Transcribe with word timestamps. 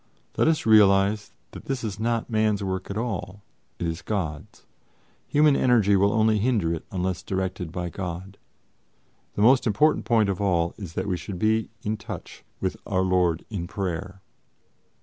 Let 0.35 0.47
us 0.47 0.65
realize 0.65 1.31
that 1.51 1.65
this 1.65 1.83
is 1.83 1.99
not 1.99 2.27
man's 2.27 2.63
work 2.63 2.89
at 2.89 2.97
all, 2.97 3.43
it 3.77 3.85
is 3.85 4.01
God's. 4.01 4.65
Human 5.27 5.55
energy 5.55 5.95
will 5.95 6.11
only 6.11 6.39
hinder 6.39 6.73
it 6.73 6.83
unless 6.91 7.21
directed 7.21 7.71
by 7.71 7.91
God. 7.91 8.39
The 9.35 9.43
most 9.43 9.67
important 9.67 10.05
point 10.05 10.27
of 10.29 10.41
all 10.41 10.73
is 10.75 10.93
that 10.93 11.05
we 11.07 11.17
should 11.17 11.37
be 11.37 11.69
in 11.83 11.97
touch 11.97 12.43
with 12.59 12.77
Our 12.87 13.03
Lord 13.03 13.45
in 13.51 13.67
prayer." 13.67 14.21